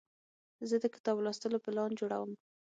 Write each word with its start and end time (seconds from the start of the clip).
زه 0.69 0.75
د 0.83 0.85
کتاب 0.95 1.17
لوستلو 1.25 1.57
پلان 1.65 1.91
جوړوم. 1.99 2.31